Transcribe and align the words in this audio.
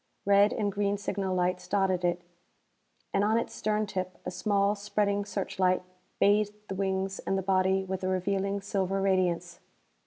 Red 0.25 0.51
and 0.51 0.71
green 0.71 0.97
signal 0.97 1.35
lights 1.35 1.67
dotted 1.67 2.03
it, 2.03 2.23
and 3.13 3.23
on 3.23 3.37
its 3.37 3.53
stern 3.53 3.85
tip 3.85 4.17
a 4.25 4.31
small, 4.31 4.73
spreading 4.73 5.25
searchlight 5.25 5.83
bathed 6.19 6.55
the 6.69 6.73
wings 6.73 7.19
and 7.19 7.37
the 7.37 7.43
body 7.43 7.83
with 7.83 8.03
a 8.03 8.07
revealing 8.07 8.61
silver 8.61 8.99
radiance. 8.99 9.59